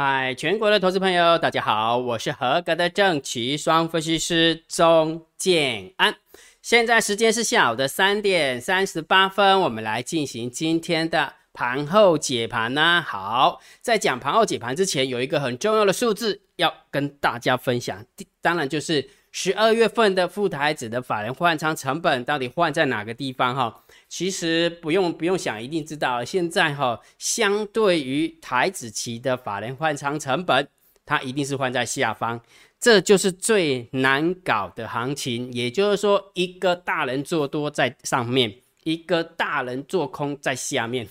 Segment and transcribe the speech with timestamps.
[0.00, 6.14] 嗨，全国的投资朋友，大家好，我是合格的正奇双分析师钟建安。
[6.62, 13.04] 现在时间是下午的三点三十八分，我们来进行今天的盘后解盘呢。
[13.04, 18.06] 好，在讲盘后解盘之前，有一个很重要的数字要跟大家分享，
[18.40, 19.10] 当然就是
[19.40, 23.84] 十二月份的富台指的法人换仓成本到底换在哪个地方哈。
[24.08, 26.24] 其实不用不用想，一定知道。
[26.24, 30.66] 现在哈，相对于台子期的法人换仓成本，
[31.06, 32.40] 它一定是换在下方，
[32.80, 35.52] 这就是最难搞的行情。
[35.52, 41.06] 也就是说，一个大人做多在上面，一个大人做空在下面，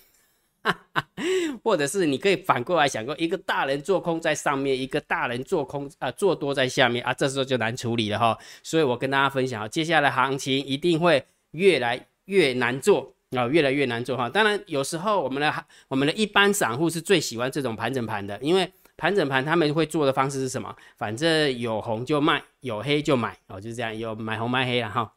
[1.64, 8.38] 或者是你可以反过来想过，一个大人做空在上面，一个大人做空啊做多在下面啊，这时候就难处理了哈。
[8.64, 12.08] 所以我跟大家分享，接下来行情一定会越来。
[12.28, 14.30] 越难做啊，越来越难做哈。
[14.30, 20.76] 当然，有时候我们的我们的一般散户是最喜欢这种盘整盘的，因为盘整盘他们会做的方式是什么？
[20.98, 25.14] 反正有红就卖，有黑就买哦，就是这样，有买红卖黑了哈。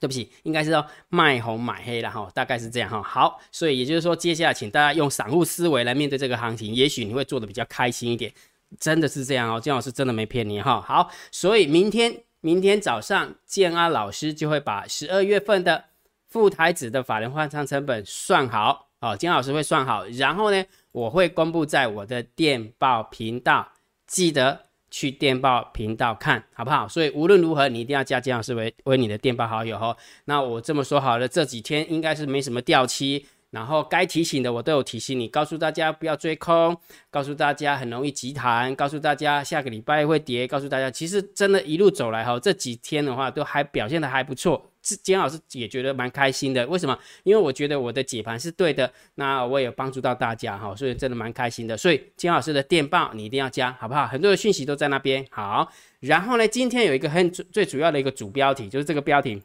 [0.00, 3.02] 对不起，应该是要卖红买黑了哈，大概是这样哈。
[3.02, 8.32] 好，所以也就是说，接下来请大家用散户思维来面对这个行情，也许你会做的比较开心一点。
[8.78, 10.80] 真的是这样哦，姜老师真的没骗你哈。
[10.80, 15.84] 好，所以明天明天早上建安老师就会把十二月份的。
[16.30, 23.72] 副台子的法人换仓成本算好哦，金老师会算好，然后呢，我会公布在我的电报频道，
[24.06, 26.88] 记得去电报频道看好不好？
[26.88, 29.96] 所以无论如何，你一定要加金老师为为你的电报好友哦。
[30.24, 33.26] 那我这么说好了，这几天应该是没什么掉期。
[33.50, 36.76] 然后该提醒的我都有提醒你，告诉大家不要追空，
[37.10, 46.66] 告诉大家很容易急弹，告诉大家下个礼拜会跌，告诉大家其实真的一路走来哈，这几天的话都还表现的还不错，金老师也觉得蛮开心的。
[46.66, 46.98] 为什么？
[47.24, 51.76] 因为我觉得我的解盘是对的，那我也帮助到大家哈，所以真的蛮开心的。
[51.76, 54.06] 所以金老师的电报你一定要加，好不好？
[54.06, 55.26] 很多的讯息都在那边。
[55.30, 55.70] 好，
[56.00, 59.42] 然后呢，今天有一个很最主要的一个主标题，就是这个标题，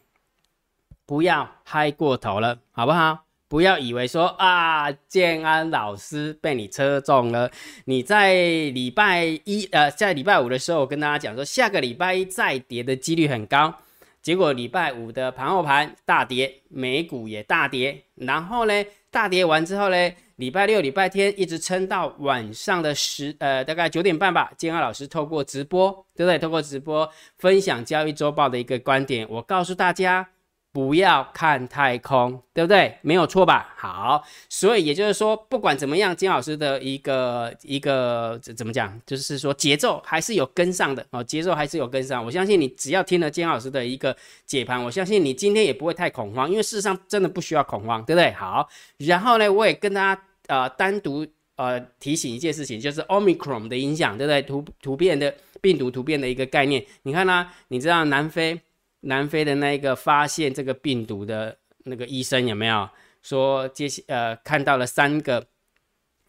[1.06, 3.26] 不要嗨过头了，好不好？
[3.50, 7.52] 不要以为说啊，建安老师被你车中了。
[7.86, 13.76] 你在礼拜一呃，在礼拜五的时候，我跟大家讲说，下个礼拜一再跌的几率很高。
[14.24, 18.02] 结果礼拜五的盘后盘大跌，美股也大跌。
[18.16, 18.74] 然后呢，
[19.12, 24.52] 大跌完之后呢，礼拜六、礼拜天一直撑到晚上的十呃，大概九点半吧。
[24.58, 26.40] 建安老师透过直播，对不对？
[26.40, 27.08] 透过直播
[27.38, 30.30] 分享交易周报的一个观点，我告诉大家。
[30.74, 32.98] 不要看太空，对不对？
[33.04, 33.72] 没有错吧？
[33.78, 42.26] 好，所以也就是说，不管怎么样，金老师的一个一个怎么讲，就是说节奏还是有跟上的哦，节奏还是有跟上。
[42.26, 44.18] 我相信你只要听了金老师的一个
[44.48, 48.32] 解盘，我相信你今天也不会太恐慌，因为事实上真的不需要恐慌，对不对？
[48.32, 48.68] 好，
[48.98, 51.24] 然后呢，我也跟大家呃单独
[51.56, 54.42] 呃提醒一件事情，就是 Omicron 的影响，对不对？
[54.42, 57.48] 突突变的病毒突变的一个概念，你看呢？
[57.68, 58.60] 你知道南非？
[59.06, 62.90] 南非的那一个发现这个病毒的那个医生有没有
[63.22, 65.46] 说接呃看到了三个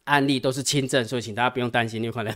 [0.05, 2.35] 案例都是轻症，所以请大家不用担心，有可能。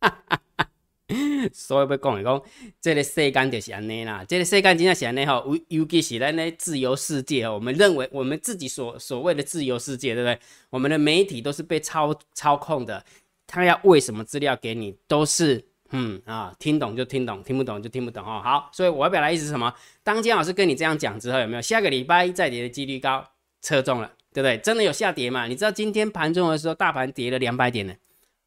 [1.52, 2.42] 所以要讲一讲，
[2.80, 10.38] 这个世界就是安尼啦，这个世界真正是安尼吼，尤尤其是咱的自由世界哦，我们认为我们自己所所谓的自由世界，对不对？
[10.70, 13.04] 我们的媒体都是被操操控的，
[13.46, 15.71] 他要喂什么资料给你，都是。
[15.92, 18.40] 嗯啊，听懂就听懂，听不懂就听不懂哦。
[18.42, 19.72] 好，所以我要表达意思是什么？
[20.02, 23.24] 当金老师跟你这样讲之后，有没有下个礼拜再跌的几率高？
[23.60, 24.58] 测中了，对不对？
[24.58, 25.46] 真的有下跌嘛？
[25.46, 27.94] 你知道今天盘中的时候，大盘跌了两百点呢，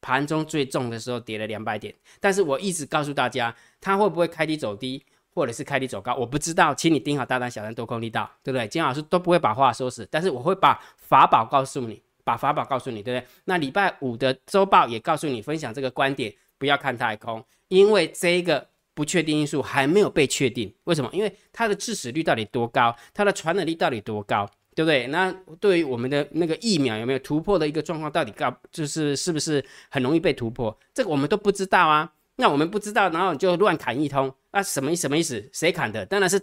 [0.01, 1.93] 盘中最重的时候跌了两百点。
[2.19, 5.01] 但是我一直告诉大家，它会不会开低走低，
[5.33, 6.13] 或者是开低走高？
[6.15, 8.67] 我不知道，请你盯好大单、小单、多空力道，对不对？
[8.67, 13.27] 金老师都不会把话说死，但是我会把法宝告诉你，把法宝告诉你，对不对？
[13.45, 16.33] 那礼拜五的周报也告诉你，分享这个观点。
[16.65, 20.73] 不要看太空，因为这个不确定因素还没有被确定。
[20.85, 21.09] 为什么？
[21.13, 25.05] 因为它的致死率到底多高，它的传染力到底多高，对不对？
[25.07, 30.75] 那对于我们的那个疫苗有没有突破的一个状况，到底高就是是不是很容易被突破？
[30.91, 32.11] 这个我们都不知道啊。
[32.37, 35.47] 那我们不知道，然后就乱砍一通，那什么什么意思？
[35.53, 36.03] 谁砍的？
[36.05, 36.41] 当然是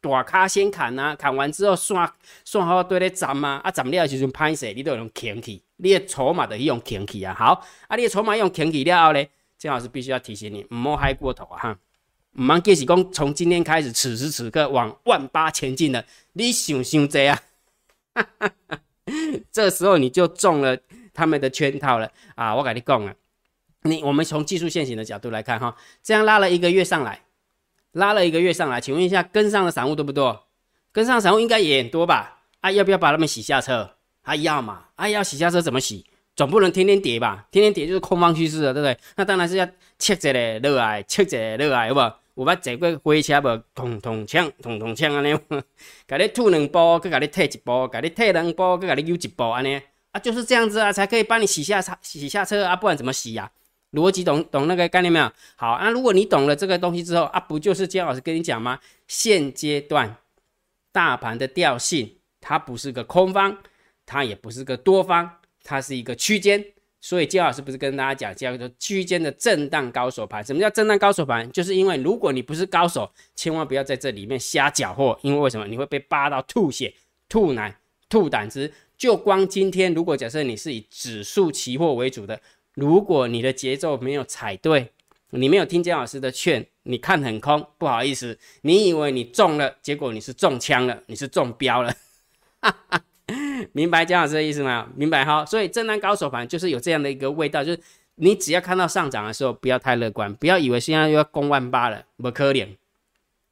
[0.00, 1.16] 大咖先砍呐。
[1.18, 2.10] 砍完之后算
[2.44, 7.34] 算好对咧斩嘛，啊斩了就阵拍死，你都用停起，你的筹码都用停起啊。
[7.34, 9.28] 好，啊你的筹码用停起了后咧。
[9.64, 11.58] 金老师必须要提醒你，唔好嗨过头啊！
[11.58, 11.78] 哈，
[12.32, 17.38] 唔好计是讲从今天开始，此时此刻往万八前进的，你想想这样，
[19.50, 20.76] 这时候你就中了
[21.14, 22.54] 他们的圈套了啊！
[22.54, 23.14] 我跟你讲啊，
[23.84, 27.22] 你我们从技术线型的角度来看哈，这样拉了一个月上来，
[27.92, 30.44] 拉了一个月上来，请问一下，跟上的散户多不多？
[30.92, 32.42] 跟上散户应该也很多吧？
[32.60, 33.96] 啊，要不要把他们洗下车？
[34.20, 34.88] 还要嘛？
[34.96, 36.04] 啊，要洗下车怎么洗？
[36.36, 37.46] 总不能天天跌吧？
[37.50, 38.98] 天天跌就是空方趋势了，对不对？
[39.16, 41.98] 那当然是要切一个落来，切一个落来，有无？
[41.98, 42.44] 有？
[42.44, 43.62] 捌坐过火车无？
[43.74, 45.38] 通通枪，通通枪安尼，
[46.08, 53.50] 甲你吐两步，佮甲你退一步，甲你退两步，佮甲你又一步安尼，啊，就是这样子啊，才可以帮你洗下车，洗下车啊，不然怎么洗呀？
[53.92, 55.30] 逻辑懂懂那个概念没有？
[55.54, 58.80] 好，那如果你懂了这个东西之后啊，不就是姜老师跟你讲吗？
[59.06, 60.16] 现阶段
[60.90, 63.56] 大盘的调性，它不是个空方，
[64.04, 65.30] 它也不是个多方。
[65.64, 66.64] 它是一个区间，
[67.00, 70.24] 所以金老师不是跟大家讲叫做区间的震荡高手？
[70.26, 70.44] 盘？
[70.44, 71.24] 什么叫震荡高手？
[71.24, 71.50] 盘？
[71.50, 75.66] 就是因为如果你不是高手，千万不要在这里面瞎搅和，因为为什么？
[75.66, 76.94] 你会被扒到吐血、
[77.28, 77.76] 吐奶、
[78.08, 78.72] 吐胆汁。
[78.96, 82.40] 就光今天，如果假设你是以指数期货为主的，
[82.74, 84.92] 如果你的节奏没有踩对，
[85.30, 91.92] 你没有听姜老师的劝，你看很空，不好意思，你以为你中了，结果你是中枪了，你是中标了，
[93.72, 94.88] 明白江老师的意思吗？
[94.94, 97.80] 明白哈，所以震荡高手盘就是有这样的一个味道，就是
[98.16, 102.68] 你只要看到上涨的时候，不要太乐观，不要以为现在又要攻万八了，不可怜。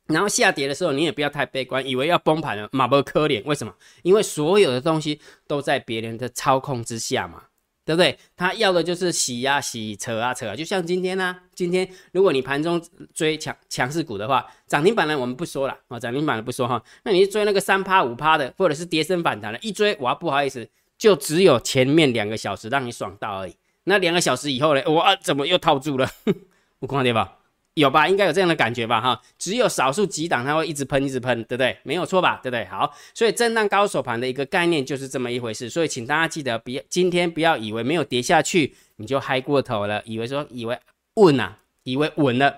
[0.09, 3.43] 然后下跌的时候，你也不要太悲观，以为要崩盘了，嘛不可怜。
[3.45, 3.75] 为什么？
[4.03, 7.45] 因为所有的东西都在别人的操控之下嘛。
[7.85, 8.17] 对不对？
[8.37, 11.37] 他要的就是洗呀洗、扯啊扯，就像今天呢。
[11.55, 12.83] 今天如果你盘中
[13.13, 16.83] 追强强势股的话，涨停板呢我们不说了啊，涨停板的不说哈。
[17.05, 23.55] 那你追那个三趴五趴的，或者是跌升反弹的，一追哇不好意思，就只有前面两个小时让你爽到而已。
[23.85, 26.09] 那两个小时以后呢，哇怎么又套住了？
[26.81, 27.39] 我看对吧？
[27.75, 31.75] 有吧，应该有这样的感觉吧，哈，只有少数几档它会一直喷，一直喷，对不对？
[31.85, 32.67] 没有错吧，对不对？
[32.67, 40.79] 好，所以震荡高手盘的一个概念就是这么一回事，所以请大家记得，别今天不要以为没有跌下去你就嗨过头了，以为说以为
[41.15, 42.55] 稳啊，以为稳了，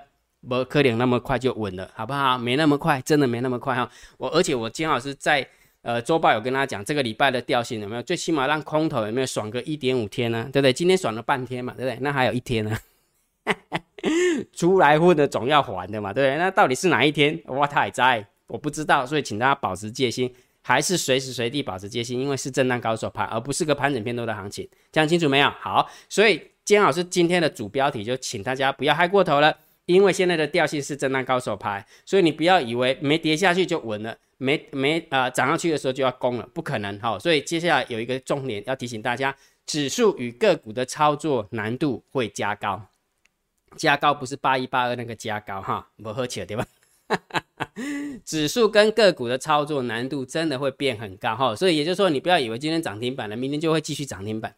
[0.49, 2.37] 不可能那么快就稳了，好不好？
[2.37, 3.89] 没那么快，真的没那么快哈。
[4.19, 5.47] 我而且我金老师在
[5.83, 8.03] 呃周报有跟大家讲，这个礼拜的调性有没有？
[8.03, 10.49] 最起码让空头有没有爽个一点五天呢？
[10.53, 10.73] 对不对？
[10.73, 11.99] 今天爽了半天嘛，对不对？
[12.01, 12.77] 那还有一天呢。
[14.53, 16.39] 出来混的总要还的嘛，对不对？
[16.39, 17.41] 那到底是哪一天？
[17.47, 25.49] 我太在，我不知道，所以请大家保持戒心，还是随时随地保持戒心，因为是震荡高手盘，而不是个盘整偏多的行情，讲清楚没有？
[25.49, 29.57] 好，所以姜老师今天的主标题就请大家不要嗨过头了，
[29.87, 37.19] 因为现在的调性是震荡高手盘，所以你不要以为没跌下去就稳了，没没啊涨上去的时候就要攻了，不可能哈。
[37.19, 39.35] 所以接下来有一个重点要提醒大家，
[39.67, 42.81] 指数与个股的操作难度会加高。
[43.77, 46.67] 加高不是八一八二那个加高哈，不喝酒对吧？
[48.25, 54.55] 指数跟个股的操作难度真的会变很高哈，所以也就是说，你不要以为今天涨停板了，明天就会继续涨停板，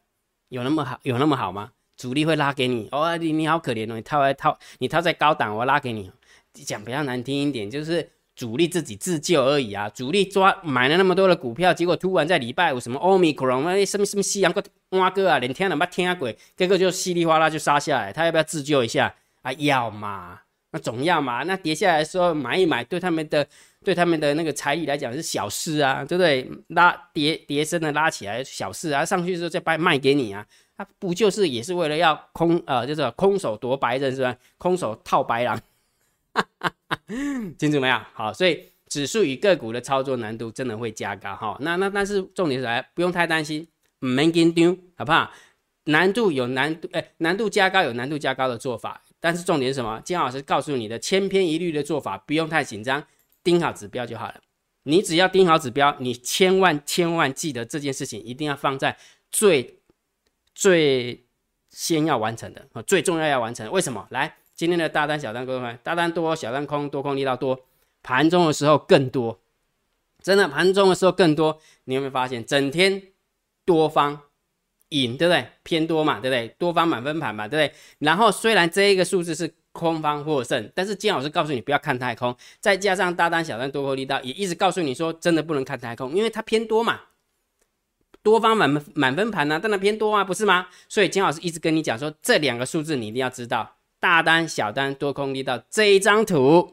[0.49, 1.73] 有那么好有那么好吗？
[1.97, 6.11] 主力会拉给你哦，你你好可怜哦，你套在套你套在高档，我拉给你，
[6.53, 8.11] 讲比较难听一点就是。
[8.37, 9.89] 主力自己自救而已啊！
[9.89, 19.51] 主力抓买了那么多的股票，结果突然在礼拜五什么欧米克隆那什么什么西洋个蛙哥啊，连天都没听鬼，这个就稀里哗啦就杀下来，他要不要自救一下啊？
[19.55, 20.39] 要嘛，
[20.71, 21.45] 那总要嘛。
[21.45, 23.47] 那跌下来的时候买一买，对他们的
[23.83, 26.47] 对他们的那个财力来讲是小事啊，对不对？
[26.69, 30.45] 拉跌跌升的拉起来小事啊，上去之后再卖卖给你啊，
[30.77, 34.37] 他不就是也是为了要空呃，就是空手夺白刃是吧？
[34.59, 35.59] 空手套白狼。
[37.59, 38.01] 清楚没有？
[38.15, 41.57] 好，所以指数与个股的操作难度真的会加高哈。
[41.61, 43.67] 那那但是重点是来，不用太担心，
[43.99, 45.31] 没跟丢，好不好？
[45.85, 50.01] 难度有难度，哎，难度加高有难度加高的做法，但是重点是什么？
[50.05, 53.07] 金老师告诉你的千篇一律的做法，不用太紧张，
[53.45, 54.41] 盯好指标就好了。
[54.83, 58.97] 你只要盯好指标，你千万千万记得这件事情一定要放在
[59.31, 59.79] 最
[60.55, 61.25] 最
[61.71, 63.71] 先要完成的，最重要要完成。
[63.71, 64.07] 为什么？
[64.11, 64.37] 来。
[64.57, 67.61] 今天的大单、小单各位朋友，大单多，小单空，多空力道多，
[68.03, 69.39] 盘中的时候更多，
[70.23, 71.61] 真的盘中的时候更多。
[71.85, 73.03] 你有没有发现，整天
[73.67, 74.19] 多方
[74.89, 75.47] 赢，对不对？
[75.63, 76.49] 偏多嘛，对不对？
[76.59, 77.79] 多方满分盘嘛，对不对？
[77.99, 86.99] 然后虽然这一个数字是空方获胜，但是金老师告诉你不要看太空，再加上大单、小单多空力道，也一直告诉你说，真的不能看太空，因为它偏多嘛，
[88.23, 90.69] 多方满满分盘呢，当然偏多啊，不是吗？
[90.89, 93.76] 所以金老师一直跟你讲说，这两个数字你一定要知道。
[94.07, 96.71] 大单、小单、多空力道这一张图，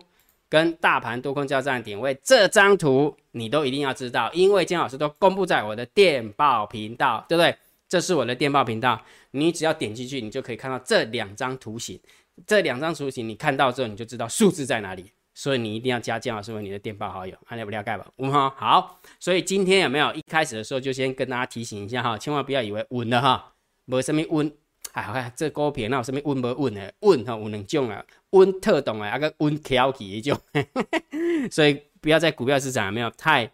[0.47, 7.57] 跟大盘多空交战点位这张图，你都一定要知道，因为金老师都公布在我的电报频道，对不对？
[7.89, 11.99] 这是我的电报频道，你只要点进去，你就可以看到这两张图形。
[12.45, 15.11] 这两张图形你看到之后，你就知道数字在哪里。
[15.33, 18.05] 所以你一定要加金老师为你的电报好友，看了不了解吧？
[18.17, 18.99] 稳哈好。
[19.19, 23.53] 所以今天有没有一开始的时候就先跟大家提醒一下哈，千万不要以为稳了哈，
[23.85, 24.53] 没什么稳。
[24.93, 26.93] 哎，好看这股票那有什么稳不稳的？
[27.01, 30.39] 稳哈有两种啊，稳特懂的，啊个稳挑起一种。
[31.51, 33.49] 所以不要在股票市场没有太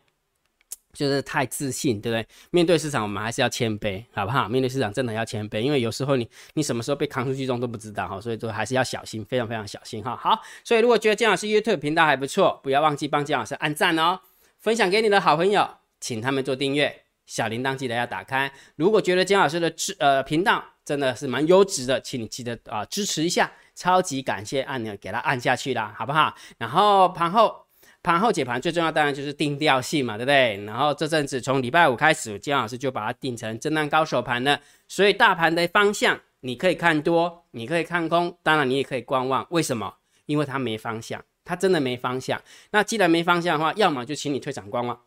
[0.91, 2.27] 就是太自信，对不对？
[2.51, 4.50] 面对市场，我们还是要谦卑，好不好？
[4.50, 10.17] 面对市场真的要谦卑，因为有时候你你什么时候被扛出去中都不知道哈，所以说还是要小心，非常非常小心哈。
[10.17, 14.19] 好，所以如果觉得姜老师 YouTube 频道还不错，不要忘记帮姜老师按赞哦，
[14.58, 15.65] 分享给你的好朋友，
[16.01, 18.52] 请他们做订阅，小铃铛记得要打开。
[18.76, 26.36] 如果觉得姜老师的支呃频道真的是蛮优质的，请你记得啊支持一下，超级感谢按钮给他按下去啦，好不好？
[26.58, 27.66] 然后盘后。
[28.02, 30.64] 盘后解盘最重要当然就是定调性嘛，对不对？
[30.64, 34.58] 然后这阵子从礼拜五开始，姜老师就把它定成震荡高手盘了。
[34.88, 39.46] 所以大盘的方向你可以看多，你可以看空，当然你也可以观望。
[39.50, 39.94] 为什么？
[40.28, 42.42] 因为它没方向，它真的没方向。
[42.72, 44.98] 那既然没方向的话，要么就请你退场观望，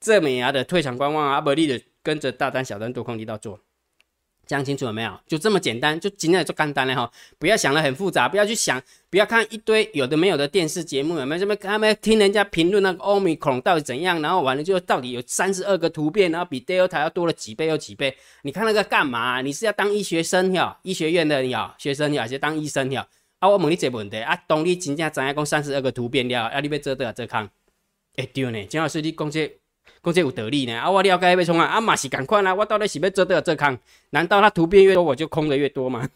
[0.00, 3.60] 这美牙的退场观望啊，不利的跟着大单、小单多空力道做。
[4.46, 5.20] 讲清楚了没有？
[5.26, 7.12] 就这么简单，就今天就干单了哈！
[7.38, 11.54] 不要想的很复杂，不要去想，不要看一堆有的没有的电视节目，有没有什么？
[11.54, 18.16] 他们听人家评论那个欧米孔到底怎样，然后完了就到底有三十二个突变，然后比 Delta 要多了几倍又几倍？
[18.40, 19.42] 你看那个干嘛？
[19.42, 20.78] 你是要当医学生呀？
[20.80, 21.74] 医学院的呀？
[21.76, 22.22] 学生呀？
[22.22, 23.06] 还是当医生呀？
[23.40, 27.46] 啊，我问你这问题啊，当你真正知影讲三十二个突变了，啊，你要做多少做空？
[28.16, 29.57] 哎对呢，正好是你讲这。
[30.02, 33.78] 讲这有道理呢，啊，我了解要冲啊，啊嘛是赶快啦，我到底是要做多少做空？
[34.10, 36.08] 难道它图片越多，我就空的越多吗？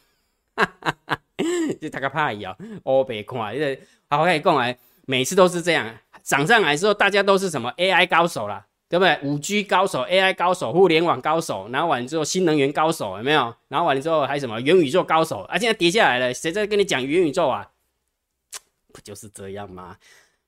[0.55, 1.19] 哈哈哈，
[1.81, 9.19] 就大个怕伊哦，我别看，因为好可以讲哎，每次都是这样，涨上来之后，大家都是什么 AI 高手啦，对不对？
[9.23, 13.55] 五 G 高手、AI 高手、互联网高手，然后完之后新能源高手有没有？
[13.69, 15.41] 然后完了之后还什么元宇宙高手？
[15.43, 17.71] 啊，现在跌下来了，谁在跟你讲元宇宙啊？
[18.93, 19.97] 不就是这样吗？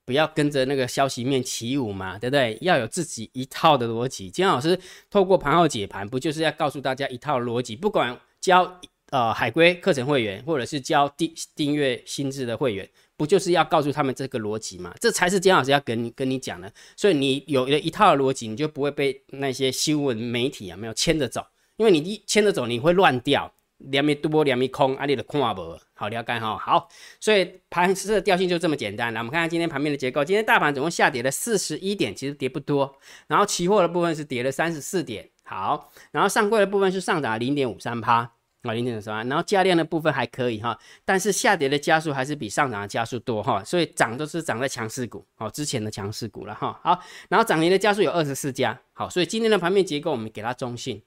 [0.04, 2.58] 不要跟着那个消息面起舞嘛，对不对？
[2.60, 4.30] 要有自己一套的逻辑。
[4.30, 4.78] 金老师
[5.10, 7.74] 透过盘后解盘，不就是要告诉大家一套逻辑？
[7.74, 8.80] 不管教
[9.10, 14.94] 呃海龟课程会员，或者是教订订阅新制的会员，不就是要告诉他们这个逻辑嘛？
[15.00, 16.70] 这才是金老师要跟你跟你讲的。
[16.96, 21.46] 所以你有了一套逻辑，你就不会被那些新闻媒体啊没有牵着走，
[21.78, 23.53] 因为你一牵着走，你会乱掉。
[23.78, 26.56] 两米多，两米空，啊，你的看无，好了解哈。
[26.56, 26.88] 好，
[27.20, 29.12] 所以盘势的调性就这么简单。
[29.12, 30.24] 来，我们看看今天盘面的结构。
[30.24, 32.96] 今天大盘总共下跌了四十一点，其实跌不多。
[33.26, 35.28] 然后期货的部分是跌了三十四点。
[35.42, 38.30] 好，然后上柜的部分是上涨零点五三趴，
[38.62, 39.28] 啊，零点五三。
[39.28, 43.62] 然后价量的部分还可以哈，但是下跌的加速还是比上涨的加速多哈。
[43.64, 46.80] 所以涨都是涨在强势股，哦，之前的强势股了哈。
[46.82, 48.80] 好，然后涨停的加速有二十四家。
[48.94, 51.02] 好，所以今天的盘面结构我们给它中性。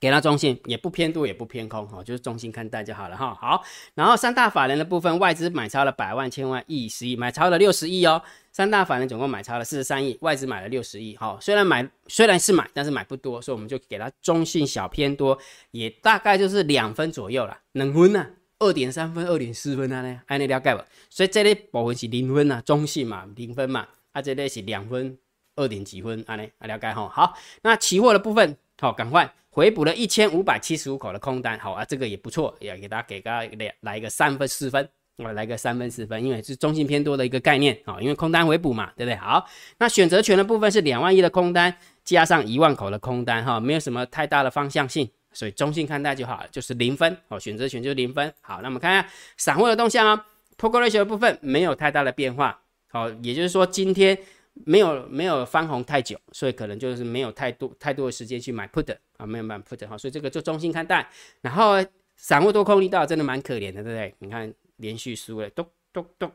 [0.00, 3.34] 给它中性，也不偏多，也不偏空，哈，就是中性看待就好了，哈。
[3.34, 3.62] 好，
[3.94, 8.22] 然后三大法人的部分，外资买超了百万、千万、亿、十亿，买超了六十亿哦。
[8.52, 15.36] 三大法人总共买超了四十三亿，外资买了六十亿，好，虽然买虽然是买，但是买不多，所以我们就给它中性小偏多，
[15.72, 18.26] 也大概就是两分左右了，两分呢，
[18.60, 20.84] 二点三分、二点四分啊，呢，按你了解吧。
[21.10, 25.18] 所以这类部分是零分啊，中性嘛，零分嘛，啊，这类是两分、
[25.56, 27.08] 二点几分，啊呢，啊了解哈。
[27.08, 29.34] 好，那期货的部分，好，赶快。
[29.54, 39.14] 回补了一千五百七十五口的空单，好啊，这个也不错，也给大家给大家来来一个三分四分，我来个三分四分，因为是中性偏多的一个概念啊，因为空单回补嘛，对不对？
[39.14, 39.46] 好，
[39.78, 48.34] 那选择权的部分是两万亿的空单加上一万口的空单，哈，没有什么太大的方向性，所以中性看待就好，就是零分哦，选择权就是零分。
[48.40, 54.18] 好，那我们看一下散户的动向啊 p o k e ratio 的部分没有太大的变化，好，也就是说今天。
[54.54, 61.08] 没有没有翻红太久，所以可能就是没有太多太多的时间去买 put 啊，没有买 put 哈，所以这个就中心看待。
[61.40, 61.74] 然后
[62.16, 64.14] 散户多空力道真的蛮可怜的，对不对？
[64.20, 66.30] 你看连续输了，咚咚咚，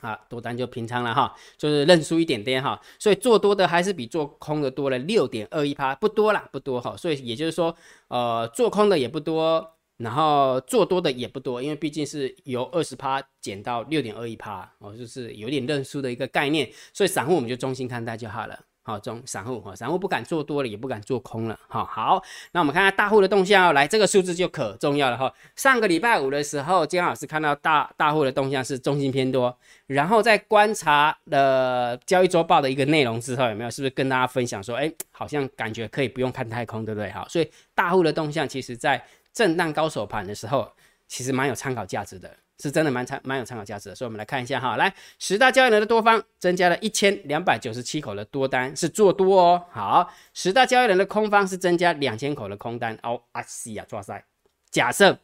[0.00, 2.80] 啊，多单就平仓了哈，就是认输一点点哈。
[2.98, 6.96] 所以做多的还是比做空的多了六点二一趴，不多啦，不多哈。
[6.96, 7.74] 所以也就是说，
[8.08, 9.75] 呃，做空的也不多。
[9.98, 18.58] 然后做多的也不多，因为毕竟是由二十趴减到六点二一趴哦，就是有点认输的一个概念，所以散户我们就中心看待就好了。
[18.82, 21.58] 好，中散户哈，散户不敢做多了，也不敢做空了。
[21.66, 22.22] 好，好，
[22.52, 25.32] 那我们看看大户的动向哦，来这个数字就可重要了哈。
[25.56, 37.10] 上个礼拜五的时候，姜老师看到大大户的动向是中心偏多，然后在观察了交易周报的一个内容之后，有没有是不是跟大家分享说，哎，好像感觉可以不用看太空，对不对？
[37.10, 39.04] 好，所以大户的动向其实在。
[39.36, 40.72] 震荡高手盘的时候，
[41.06, 43.94] 其实蛮有参考价值的，是真的蛮参蛮有参考价值的。
[43.94, 49.66] 所以，我们来看一下哈，来十大交易人的多方增加了一千两百九十七口的多单，是做多哦。
[49.70, 53.20] 好，十大交易人的空方是增加两千口的空单哦。
[53.32, 54.24] 啊西呀，抓塞！
[54.70, 55.18] 假设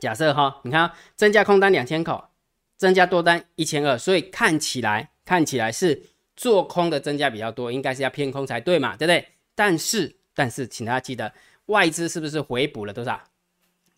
[0.00, 2.30] 假设哈，你看增加空单两千口，
[2.78, 9.28] 增加多单一千二，所以看起来看起来是做空的增加比较多，应该是要偏空才对嘛，对不对？
[9.54, 11.30] 但是但是，请大家记得。
[11.66, 13.22] 外资是不是回补了多少？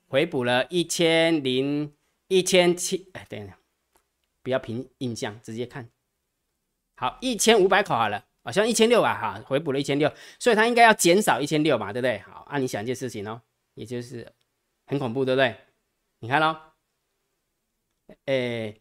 [0.09, 1.93] 回补了一千零
[2.29, 3.59] 一千七，哎，等一下，
[4.43, 5.89] 不要凭印象，直接看。
[6.97, 12.19] 好，一千五百口好了，好像一千六啊，哈，回补了一千六，所以它应该要减少一千六嘛，对不对？
[12.21, 13.43] 好，啊，你想一件事情哦，
[13.75, 14.33] 也就是
[14.87, 15.55] 很恐怖，对不对？
[16.21, 16.57] 你看喽，
[18.25, 18.81] 诶，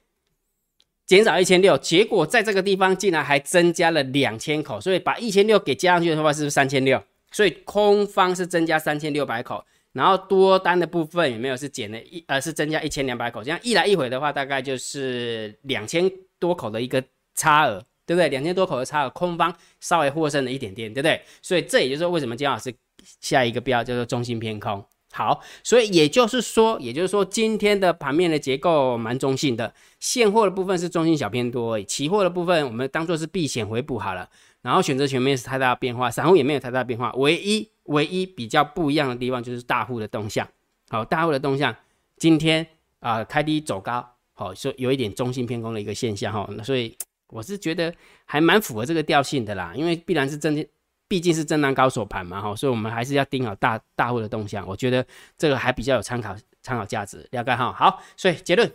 [1.06, 7.04] 减少一千六，结果在这个地方竟然还增加了两千口，所以把一千六给加上去的话，是不是三千六？
[7.38, 13.44] 所以空方是增加三千六百口，然后多单的部分有没有是减了一呃是增加一千两百口？
[13.44, 17.04] 这样一来一回的话，大概就是两千多口的一个
[17.36, 17.86] 差额。
[18.08, 18.30] 对不对？
[18.30, 21.22] 两千多口的差额，空方稍微获胜了一点点，对不对？
[21.42, 22.74] 所以这也就是，为什么姜老师
[23.20, 24.82] 下一个标叫做中心偏空。
[25.12, 34.30] 好，所以也就是说，也就是说，今天的盘面的结构蛮中性的，现货的部分是中性小偏多，期货的部分我们当做是避险回补好了。
[34.62, 40.48] 然后选择权没有太大的变化，散户也没有太大变化，唯一唯一比较不一样的地方就是大户的动向。
[40.90, 41.76] 好，大户的动向
[42.18, 42.66] 今天
[43.00, 46.98] 啊开低走高，好，说有一点中性偏空的一个现象哈，那所以。
[47.30, 50.66] 我是觉得还蛮符合这个调性的啦，因为必然是震，
[51.10, 54.66] 毕竟是震荡高手盘嘛，哈，所以我们还是要盯好大大户的动向。
[54.66, 55.06] 我觉得
[55.38, 57.74] 这个还比较有参考参考价值，了解哈。
[57.74, 58.72] 好，所以结论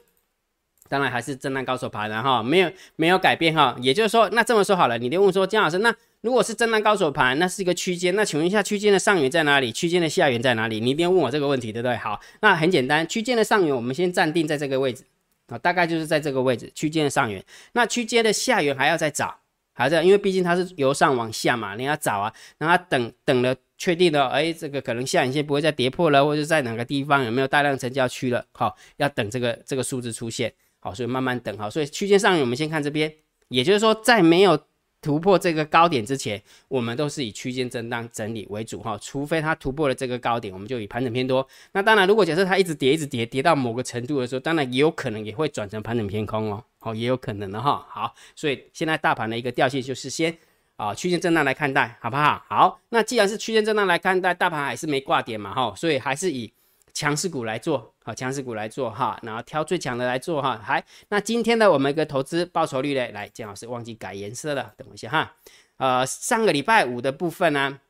[0.93, 3.75] 当然还是震荡高手盘了哈，没有没有改变哈。
[3.81, 9.73] 也就是说，那这么说好了，你就问说姜老师，那如果是震荡高手盘，那是一个区间，那请问一下，区间的上缘在哪里？
[9.73, 10.81] 区间的下缘在哪里？
[10.81, 11.97] 你一定要问我这个问题，对不对？
[11.97, 15.05] 好，那很简单，区间的上缘我们先暂定在这个位置。
[15.49, 19.35] 啊，大概就是在这个位置区间的上缘，那区间的下缘还要再找，
[19.73, 30.51] 还在，因为毕竟它是由上往下嘛，你要找啊，让它等等了，确定了，哎，这个可能下影线不会再跌破了，或者在哪个地方有没有大量成交区了，好，要等这个这个数字出现，
[30.83, 33.11] 好，所以慢慢等，好，所以区间上我们先看这边，
[33.49, 34.61] 也就是说在没有。
[35.05, 41.45] 突破这个高点之前，我们都是以区间震荡整理为主哈，除非它突破了这个高点，我们就以盘整偏多。
[41.73, 47.85] 那当然，如果假设它一直跌，一直跌，跌到某个程度的时候，当然也有可能也会转成盘整偏空哦，好，也有可能的哈。
[47.91, 50.39] 好，所以现在大盘的一个调性就是先
[50.77, 52.41] 啊区间震荡来看待，好不好？
[52.47, 56.53] 好，那既然是区间震荡来看待，大盘还是没挂点嘛哈，所以还是以。
[56.93, 60.61] 强势股来做，好，强势股来做哈，然后挑最强的来做哈。
[60.63, 63.09] 还那今天的我们一个投资报酬率呢？
[63.13, 65.35] 来，姜老师忘记改颜色了，等一下哈。
[65.79, 67.81] 呃，上个礼拜五的部分呢，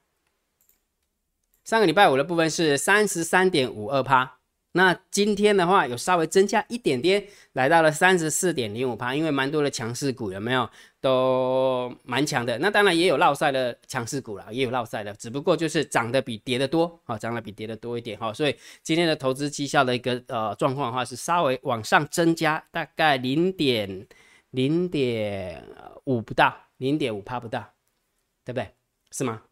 [1.65, 4.39] 上个礼拜五的部分是三十三点五二趴。
[4.75, 12.59] 那今天的话有稍微增加一点点，来到了三十四点零五趴，因为蛮多的强势股有没有都蛮强的？
[12.59, 18.33] 那当然也有落赛的强势股了，也有落赛的，只不过就是涨得比跌的多，好，涨得比跌的多一点哈。
[18.33, 24.07] 所以今天的投资绩效的一个呃状况的话是稍微往上增加，大概零点
[24.53, 25.63] 零点
[26.05, 27.61] 五不到，零点五趴不到，
[28.43, 28.69] 对不对？
[29.11, 29.43] 是吗？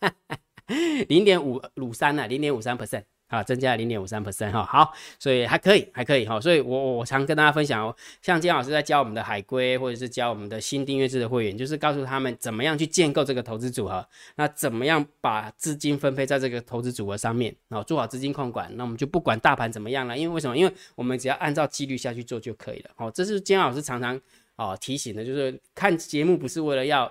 [1.08, 2.26] 零点五五三呢？
[2.26, 3.04] 零点五三 percent。
[3.32, 20.54] 啊，增加了零点五三 percent 哈，好，所以还可以，还可以哈，所以我我常跟大家分享哦，像金老师在教我们的海龟，或者是教我们的新订阅制的会员，就是告诉他们怎么样去建构这个投资组合，那怎么样把资金分配在这个投资组合上面，然后做好资金控管，那我们就不管大盘怎么样了，因为为什么？
[20.54, 24.20] 因为我们只要按照纪律下去做就可以了，好，这是金老师常常
[24.56, 27.10] 啊提醒的，就是看节目不是为了要。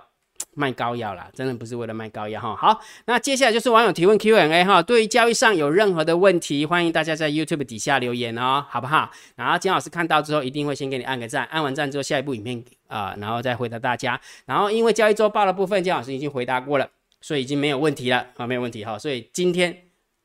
[0.53, 2.55] 卖膏药啦，真的不是为了卖膏药哈。
[2.55, 4.81] 好，那接下来就是网友提问 Q&A 哈。
[4.81, 9.09] 对于交易上有任何的问题，欢迎大家在 YouTube 底下留言哦，好不好？
[9.35, 14.19] 然后金老师看到之后，一定会先给你按个赞，按完赞之后，下一部影片啊，然后再回答大家。
[14.45, 16.89] 然后因为交易周报的部分，金老师已经回答过了，
[17.21, 18.99] 所以已经没有问题了啊，没有问题哈。
[18.99, 19.75] 所以今天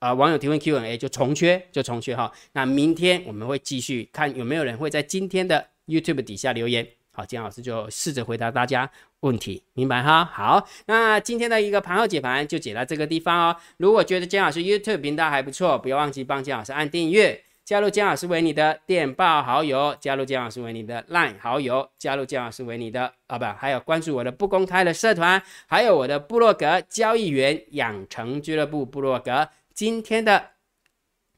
[0.00, 2.32] 啊，网友提问 Q&A 就重缺，就重缺哈。
[2.52, 6.86] 那明天我们会继续看有没有人会在今天的 YouTube 底下留言。
[7.16, 10.22] 好，金老师就试着回答大家问题，明白哈？
[10.22, 13.56] 好，那今天的一个盘后解盘就解到这个地方哦。
[13.78, 29.48] 如果觉得姜老师 YouTube 频道还不错，不要忘记帮姜老师按订阅，加入姜老师为你的电报好友，加入姜老师为你的 Line 好友，加入姜老师为你的啊不，还有关注我的不公开的社团，还有我的部落格交易员养成俱乐部部落格。
[29.72, 30.50] 今天的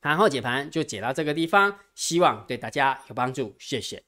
[0.01, 4.08] 盘后解盘就解到这个地方，希望对大家有帮助，谢谢。